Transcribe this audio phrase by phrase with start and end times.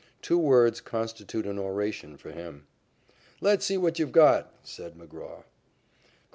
[0.23, 2.65] Two words constitute an oration for him.
[3.39, 5.43] "Let's see what you've got," said McGraw.